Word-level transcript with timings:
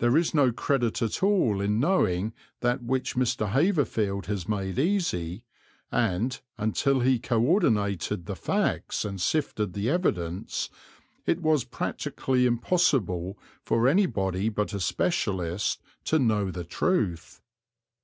There 0.00 0.16
is 0.16 0.34
no 0.34 0.50
credit 0.50 1.00
at 1.00 1.22
all 1.22 1.60
in 1.60 1.78
knowing 1.78 2.32
that 2.58 2.82
which 2.82 3.14
Mr. 3.14 3.50
Haverfield 3.52 4.26
has 4.26 4.48
made 4.48 4.80
easy, 4.80 5.44
and, 5.92 6.40
until 6.58 6.98
he 6.98 7.20
co 7.20 7.40
ordinated 7.40 8.26
the 8.26 8.34
facts 8.34 9.04
and 9.04 9.20
sifted 9.20 9.72
the 9.74 9.88
evidence, 9.88 10.70
it 11.24 11.40
was 11.40 11.62
practically 11.62 12.46
impossible 12.46 13.38
for 13.64 13.86
anybody 13.86 14.48
but 14.48 14.74
a 14.74 14.80
specialist 14.80 15.80
to 16.06 16.18
know 16.18 16.50
the 16.50 16.64
truth. 16.64 17.40